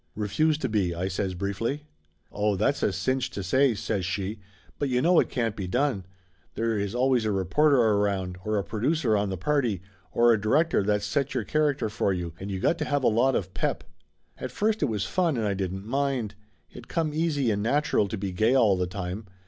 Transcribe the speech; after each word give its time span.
"Refuse 0.15 0.57
to 0.57 0.67
be," 0.67 0.95
I 0.95 1.07
says 1.07 1.35
briefly. 1.35 1.83
"Oh, 2.31 2.55
that's 2.55 2.81
a 2.81 2.91
cinch 2.91 3.29
to 3.29 3.43
say!" 3.43 3.75
says 3.75 4.03
she. 4.03 4.39
"But 4.79 4.89
you 4.89 4.99
know 4.99 5.19
it 5.19 5.29
can't 5.29 5.55
be 5.55 5.67
done. 5.67 6.07
There 6.55 6.75
is 6.75 6.95
always 6.95 7.23
a 7.23 7.31
reporter 7.31 7.79
around, 7.79 8.39
or 8.43 8.57
a 8.57 8.63
producer 8.63 9.15
on 9.15 9.29
the 9.29 9.37
party, 9.37 9.83
or 10.11 10.33
a 10.33 10.41
director 10.41 10.81
that's 10.81 11.05
set 11.05 11.35
your 11.35 11.43
character 11.43 11.87
for 11.87 12.13
you, 12.13 12.33
and 12.39 12.49
you 12.49 12.59
got 12.59 12.79
to 12.79 12.85
have 12.85 13.03
a 13.03 13.07
lot 13.07 13.35
of 13.35 13.53
pep! 13.53 13.83
At 14.39 14.49
first 14.49 14.81
it 14.81 14.85
was 14.89 15.05
fun 15.05 15.37
and 15.37 15.45
I 15.45 15.53
didn't 15.53 15.85
mind. 15.85 16.33
It 16.71 16.87
come 16.87 17.13
easy 17.13 17.51
and 17.51 17.61
natural 17.61 18.07
to 18.07 18.17
be 18.17 18.31
gay 18.31 18.55
all 18.55 18.75
the 18.75 18.87
time. 18.87 19.27